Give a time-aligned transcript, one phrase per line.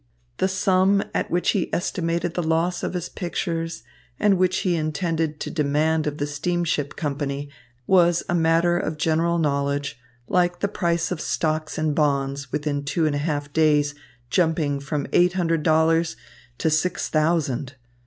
[0.37, 3.83] The sum at which he estimated the loss of his pictures
[4.19, 7.51] and which he intended to demand of the steamship company
[7.85, 13.05] was a matter of general knowledge, like the price of stocks and bonds, within two
[13.05, 13.93] and a half days
[14.31, 16.17] jumping from eight hundred dollars
[16.57, 17.75] to six thousand.